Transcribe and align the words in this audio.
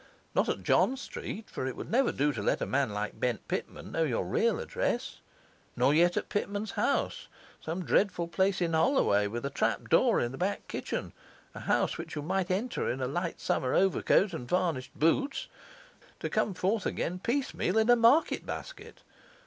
Not 0.33 0.49
at 0.49 0.63
John 0.63 0.97
Street, 0.97 1.47
for 1.47 1.67
it 1.67 1.75
would 1.75 1.91
never 1.91 2.11
do 2.11 2.33
to 2.33 2.41
let 2.41 2.59
a 2.59 2.65
man 2.65 2.89
like 2.91 3.19
Bent 3.19 3.47
Pitman 3.47 3.91
know 3.91 4.01
your 4.01 4.25
real 4.25 4.59
address; 4.59 5.19
nor 5.75 5.93
yet 5.93 6.17
at 6.17 6.27
Pitman's 6.27 6.71
house, 6.71 7.27
some 7.59 7.85
dreadful 7.85 8.27
place 8.27 8.61
in 8.61 8.73
Holloway, 8.73 9.27
with 9.27 9.45
a 9.45 9.51
trapdoor 9.51 10.19
in 10.19 10.31
the 10.31 10.39
back 10.39 10.67
kitchen; 10.67 11.13
a 11.53 11.59
house 11.59 11.99
which 11.99 12.15
you 12.15 12.23
might 12.23 12.49
enter 12.49 12.89
in 12.89 12.99
a 12.99 13.05
light 13.05 13.39
summer 13.39 13.75
overcoat 13.75 14.33
and 14.33 14.49
varnished 14.49 14.97
boots, 14.97 15.45
to 16.19 16.31
come 16.31 16.55
forth 16.55 16.87
again 16.87 17.19
piecemeal 17.19 17.77
in 17.77 17.87
a 17.91 17.95
market 17.95 18.43
basket. 18.43 19.03